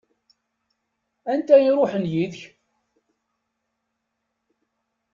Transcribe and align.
Anta 1.31 1.55
i 1.59 1.63
iṛuḥen 1.69 2.05
yid-k? 2.13 2.41